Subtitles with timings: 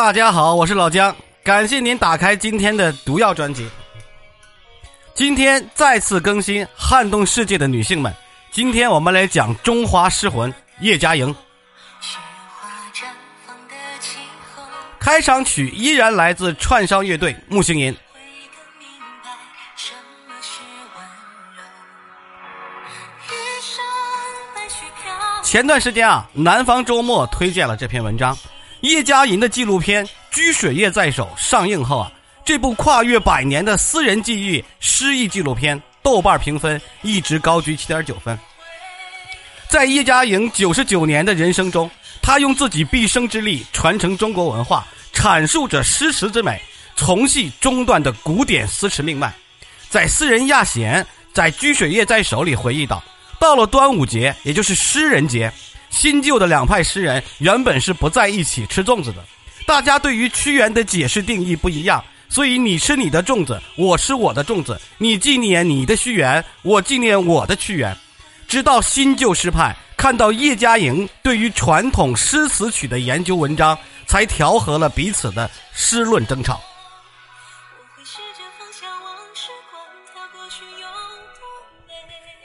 [0.00, 3.68] 大家好，我是老姜，感谢您打开今天的毒药专辑。
[5.12, 8.10] 今天再次更新撼动世界的女性们，
[8.50, 11.36] 今天我们来讲中华诗魂叶嘉莹。
[14.98, 17.94] 开场曲依然来自串烧乐队木星吟。
[25.42, 28.34] 前段时间啊，南方周末推荐了这篇文章。
[28.80, 32.10] 叶嘉莹的纪录片《掬水月在手》上映后啊，
[32.46, 38.38] 这部跨越百年的私人记忆诗意纪录片，豆瓣评分一直高居七点九分。
[39.68, 41.90] 在叶嘉莹九十九年的人生中，
[42.22, 46.58] 她用自己毕生之力传承中国文化，阐述着诗词之美，
[46.96, 49.30] 重系中断的古典诗词命脉。
[49.90, 53.02] 在私人亚贤在《掬水月在手》里回忆道
[53.38, 55.52] ：“到了端午节，也就是诗人节。”
[55.90, 59.22] 新旧的两派诗人原本是不在一起吃粽子的，
[59.66, 67.94] 大家对于屈原的解释定义不一样，所以你吃你的粽子，我吃我的粽子，你纪念你的屈原，我纪念我的屈原。
[68.48, 76.60] 直到新旧诗派看到叶嘉莹对于传统诗词曲的研究文章，才调和了彼此的诗论争吵。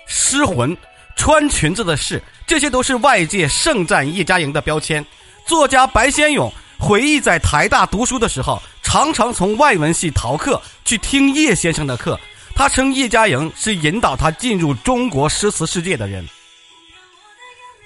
[0.07, 0.75] 诗魂。
[1.15, 5.05] 穿裙子的事，这些都是外界盛赞叶嘉莹的标签。
[5.45, 12.19] 作家白先勇回忆，在台大读书的时候，常常从外文系逃课去听叶先生的课。
[12.53, 16.25] 他称叶嘉莹是引导他进入中国诗词世界的人。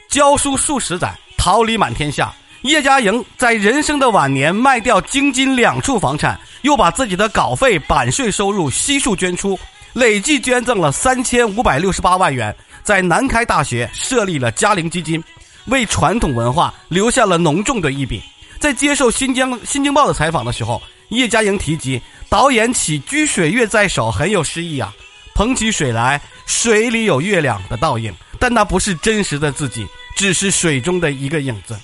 [0.09, 2.33] 教书数十载，桃李满天下。
[2.63, 9.57] 叶嘉莹在人生的晚年卖掉京津两处房产，又把自己的稿费、版税收入悉数捐出，
[9.93, 12.55] 累计捐赠了三千五百六十八万元。
[12.83, 15.23] 在南开大学设立了嘉陵基金，
[15.65, 18.21] 为传统文化留下了浓重的一笔。
[18.59, 24.93] 在接受新疆《新京报》的采访的时候，叶嘉莹提及导演起掬水月在手很有诗意啊，
[25.35, 31.77] 捧起水来，水里有月亮的倒影，但那不是真实的自己，只是水中的一个影子。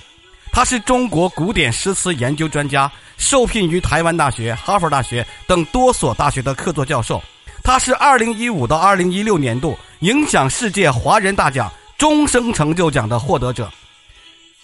[0.50, 7.22] 他是中国古典诗词研究专家，受聘于台湾大学、哈佛大学等多所大学的客座教授。
[7.66, 9.76] 他是2015到2016年度。
[10.00, 13.68] 影响世界华人大奖终生成就奖的获得者，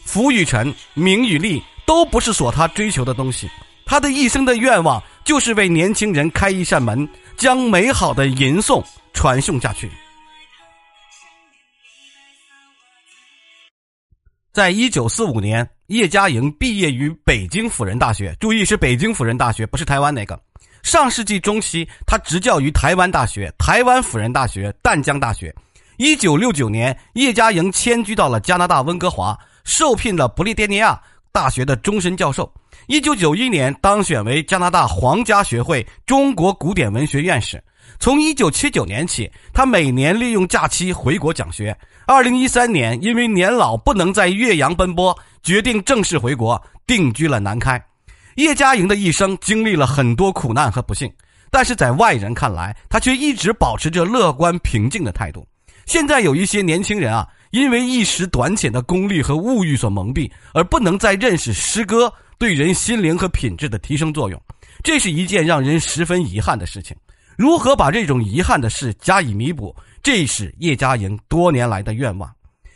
[0.05, 3.51] 福与臣、名与利都不是所他追求的东西。
[3.87, 9.91] 他的一生的愿望就是为年轻人开一扇门，将美好的吟诵传颂下去。
[14.53, 20.39] 在一九四五年，叶嘉莹毕业于北京辅仁大学，注意是北京辅仁大学，不是台湾那个。
[20.83, 25.55] 上世纪中期，他执教于台湾大学、台湾辅仁大学、淡江大学。
[25.97, 31.01] 一九六九年，叶嘉莹迁居到了加拿大温哥华，受聘了不列颠尼亚
[31.31, 32.53] 大学的终身教授。
[32.89, 37.63] 一九九一年，当选为加拿大皇家学会中国古典文学院士。
[38.01, 41.77] 从一九七九年起，他每年利用假期回国讲学。
[42.07, 47.81] 二零一三年，因为年老不能在岳阳奔波，决定正式回国，定居了南开。
[48.37, 51.13] 叶嘉莹的一生经历了很多苦难和不幸，
[51.51, 55.47] 但是在外人看来，她却一直保持着乐观平静的态度。
[55.85, 64.41] 现在有一些年轻人啊，因为一时短浅的功利和物欲所蒙蔽，而不能再认识诗歌对人心灵和品质的提升作用，
[64.83, 66.97] 这是一件让人十分遗憾的事情。
[67.37, 72.31] 如何把这种遗憾的事加以弥补，这是叶嘉莹多年来的愿望。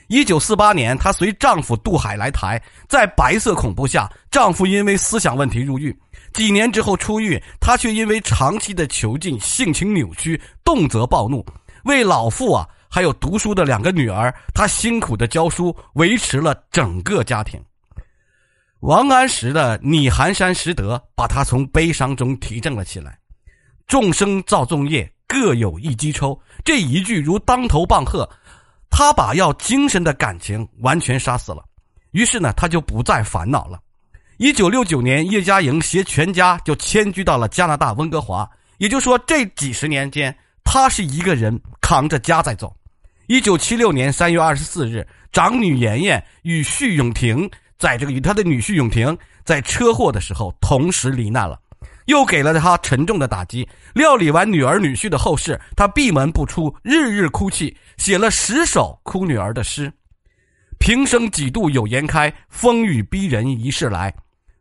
[0.08, 5.96] 一九四八年，她随丈夫渡海来台，在白色恐怖下，丈夫因为思想问题入狱。
[6.32, 11.44] 几年之后出狱，她却因为长期的囚禁，性情扭曲，动辄暴怒。
[11.84, 17.60] 为老父啊，还有读书的两个女儿，她辛苦的教书，维持了整个家庭。
[18.80, 23.18] 王安石的《拟寒山拾得》把她从悲伤中提振了起来。
[23.88, 26.38] 众生造粽叶，各有一机抽。
[26.64, 28.28] 这一句如当头棒喝。
[28.90, 31.64] 他把要精神的感情完全杀死了，
[32.12, 33.80] 于是呢，他就不再烦恼了。
[34.38, 42.74] 一九六九年，叶嘉莹携全家就迁居到了加拿大温哥华，也就是说，这几十年间，他是一个人扛着家在走。
[43.28, 51.58] 一九七六年三月二十四日，长女妍妍与婿永婷在这个与他的女婿永婷在车祸的时候同时罹难了。
[52.06, 53.68] 又给了他沉重的打击。
[53.94, 59.92] 料理完女儿女婿的后事，他闭门不出，日日哭泣，写了十首哭女儿的诗
[60.80, 64.12] ：“平生几度有颜开，风雨逼人一世来。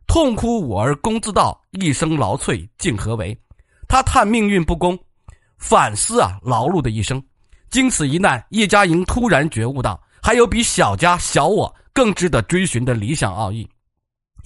[0.06, 3.36] 痛哭我儿公自道，一生劳瘁竟何为？”
[3.88, 4.98] 他叹命运不公，
[5.58, 7.22] 反思啊劳碌的一生。
[7.68, 13.68] 经此一难，叶嘉莹突然觉悟到，还有比小家小我更值得追寻的理想奥义。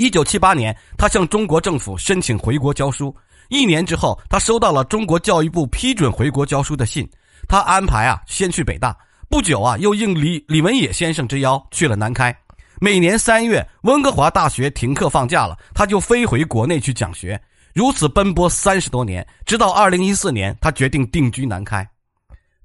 [0.00, 3.14] 一九七八年，他向中国政府申请回国教书。
[3.50, 7.06] 一年之后，他收到了中国教育部批准回国教书的信。
[7.47, 8.97] 他安排啊，先去北大，
[9.29, 12.35] 不久啊，又应李李文野先生之邀去了南开。
[12.81, 17.38] 每年三月，温哥华大学停课放假了，他就飞回国内去讲学。
[17.75, 21.87] 如此奔波三十多年，直到二零一四年，他决定定居南开。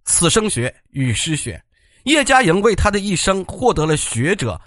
[0.06, 1.62] 此生学与诗学，
[2.06, 4.58] 叶嘉莹为他的一生获得了学者。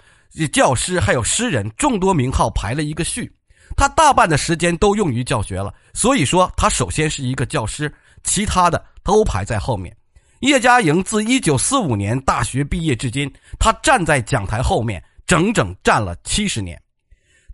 [0.47, 3.31] 教师还有诗人众多名号排了一个序，
[3.75, 7.91] 他大半的时间都用于教学了，所以说他首先是一个教师，
[8.23, 9.95] 其他的都排在后面。
[10.41, 13.29] 叶嘉莹自一九四五年大学毕业至今，
[13.59, 16.81] 他站在讲台后面整整站了七十年。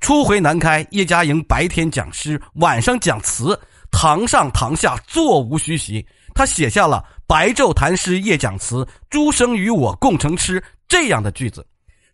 [0.01, 6.05] 初回南开，叶嘉莹白天讲诗，晚上讲词，堂上堂下座无虚席。
[6.35, 11.65] 他写下了“白昼谈诗夜讲词，诸生与我共成痴”这样的句子。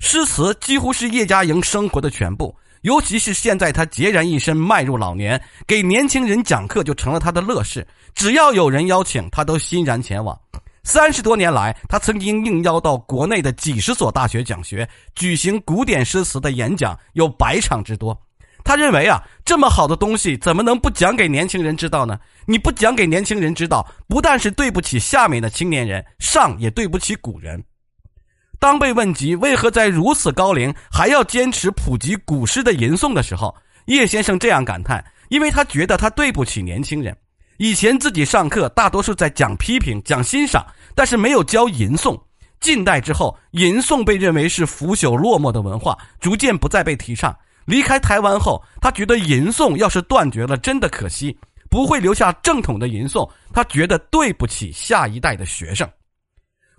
[0.01, 7.87] 诗词几乎是叶嘉莹生活的全部，尤其是现在他孑然一身迈入老年，给年轻人讲课就成了他的乐事。
[8.15, 10.37] 只要有人邀请，他都欣然前往。
[10.83, 18.19] 三十多年来，他曾经应邀到国内的几十所大学讲学，举行古典诗词的演讲有百场之多。
[18.63, 22.19] 他认为啊，这么好的东西怎么能不讲给年轻人知道呢？
[22.47, 27.63] 你不讲给年轻人知道，不但是对不起下面的青年人，上也对不起古人。
[28.61, 33.53] 当被问及为何在如此高龄还要坚持普及古诗的吟诵的时候，
[33.85, 37.17] 叶先生这样感叹：“因为他觉得他对不起年轻人。
[37.57, 40.63] 以前自己上课大多数在讲批评、讲欣赏，
[40.93, 42.15] 但是没有教吟诵。
[42.59, 47.35] 近代之后，吟诵被认为是腐朽落寞的文化，逐渐不再被提倡。
[47.65, 51.35] 离开台湾后，他觉得吟诵要是断绝了，真的可惜，
[51.67, 53.27] 不会留下正统的吟诵。
[53.51, 55.89] 他觉得对不起下一代的学生。”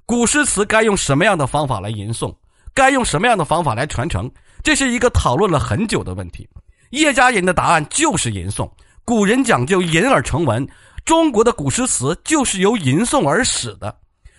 [0.05, 2.35] 古诗词该用什么样的方法来吟诵？
[2.75, 4.31] 该用什么样的方法来传承？
[4.63, 6.49] 这是一个讨论了很久的问题。
[6.91, 8.71] 叶嘉莹的答案就是吟诵。
[9.05, 10.67] 古人讲究吟而成文，
[11.05, 13.95] 中国的古诗词就是由吟诵而始的。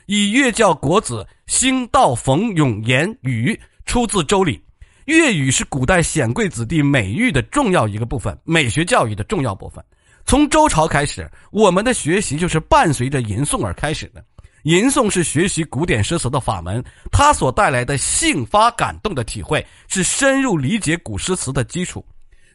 [0.06, 4.58] 以乐教国子兴道冯永言语出自《周礼》，
[5.06, 9.84] 乐语是古代显贵子弟美育的重要一个部分，美学教育的重要部分。
[10.26, 14.24] 从周朝开始，我们的学习就是伴随着吟诵而开始的。
[14.64, 16.82] 吟诵是学习古典诗词的法门，
[17.12, 22.04] 它所带来的兴发感动的体会，是深入理解古诗词的基础。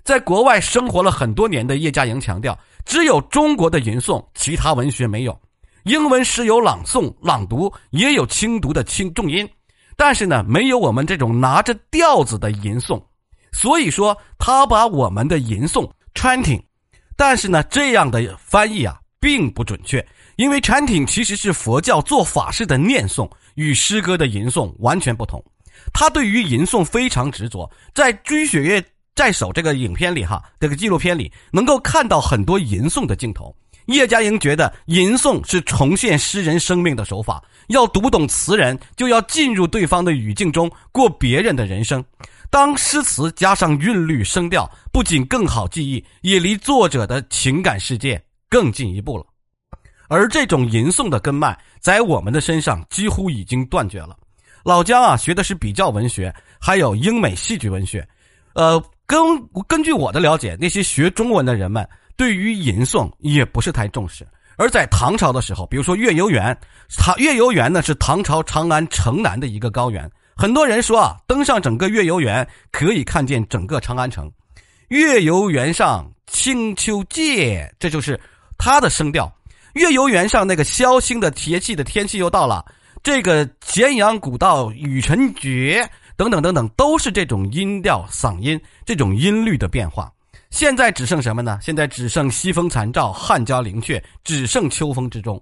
[0.02, 5.38] 在国外生活了很多年的叶嘉莹强调，只有中国的吟诵，其他文学没有。
[5.84, 9.46] 英文诗有朗诵、朗读，也有轻读的轻重音，
[9.94, 13.02] 但是呢，没有我们这种拿着调子的吟诵。
[13.52, 16.62] 所以说，他把我们的吟诵 chanting，
[17.18, 20.06] 但是呢，这样的翻译啊，并不准确。
[20.38, 25.44] 因为 chanting 其实是佛教做法事的念诵，与诗歌的吟诵完全不同。
[25.92, 28.82] 他对于吟诵非常执着，在《追雪月
[29.16, 33.52] 在手》这个影片里，哈，这个纪录片里能够看到很多吟诵的镜头。
[33.86, 42.04] 叶嘉莹觉得吟诵是重现诗人生命的手法，要读懂词人，就要进入对方的语境中过别人的人生。
[42.48, 49.26] 当诗词加上韵律声调，不仅更好记忆，也离作者的情感世界更进一步了。
[50.08, 54.16] 而这种吟诵的根脉，在我们的身上几乎已经断绝了。
[54.64, 58.06] 老姜啊，学的是比较文学，还有英美戏剧文学。
[58.54, 59.20] 呃，根
[59.68, 64.26] 根据我的了解，那些学中文的人们对于吟诵也不是太重视。
[64.56, 66.58] 而在唐朝的时候，比如说月游园，
[66.96, 70.10] 唐月游园呢是唐朝长安城南的一个高原。
[70.34, 74.30] 很多人说啊，登上整个月游园可以看见整个长安城。
[74.88, 78.18] 月游园上清秋界，这就是
[78.56, 79.32] 它的声调。
[79.74, 82.64] 月游园上那个萧星的节气的天气又到了，
[83.02, 90.10] 这个咸阳古道雨辰绝等等等等，都是这种音调嗓音这种音律的变化。
[90.50, 91.58] 现在只剩什么呢？
[91.62, 95.40] 现在只剩西风残照，汉江灵阙，只剩秋风之中。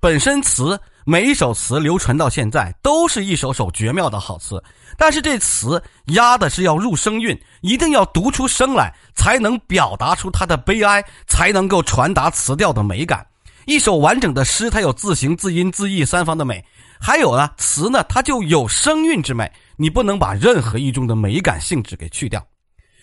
[0.00, 4.62] 本身词每一首词流传到现在，都是一首首绝妙的好词，
[4.98, 13.26] 但是这词压的是要入声韵，一定要读出声来，才能表达出它的悲哀，才能够传达词调的美感。
[13.66, 16.64] 一首完整的诗，它有字形、字音、字义三方的美，
[17.00, 19.50] 还有呢词呢，它就有声韵之美。
[19.76, 22.44] 你不能把任何一中的美感性质给去掉。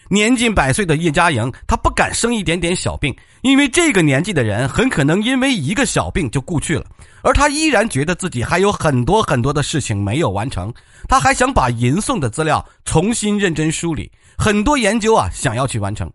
[0.10, 6.86] 年近百岁的叶嘉莹，她不敢生一点点小病，因为这个年纪的人很可能因为一个小病就故去了，
[7.24, 10.74] 而她依然觉得自己还有很多很多的事情没有完成，
[11.08, 16.12] 她还想把吟诵的资料重新认真梳理，很多研究啊想要去完成。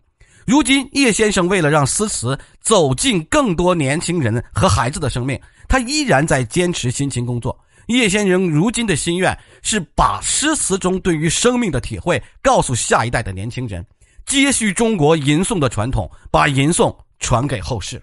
[0.47, 5.37] 如今，叶先生为了让诗词走进更多年轻人和孩子的生命，
[5.67, 7.59] 他依然在坚持辛勤工作。
[7.87, 13.85] 叶先生如今的心愿是把诗词中对于生命的体会告诉下一代的年轻人，
[14.25, 18.01] 接续中国吟诵的传统，把吟诵传给后世。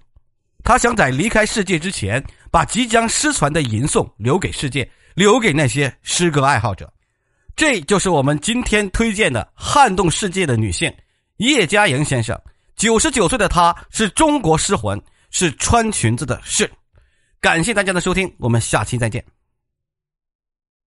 [0.62, 6.92] 他想在离开世界之前，把即将失传的吟诵留给世界，留给那些诗歌爱好者。
[7.56, 10.92] 这就是我们今天推荐的撼动世界的女性
[11.38, 12.40] 叶嘉莹先生。
[12.76, 15.00] 九十九岁的他，是中国诗魂，
[15.30, 16.70] 是穿裙子的是。
[17.40, 19.24] 感谢大家的收听，我们下期再见。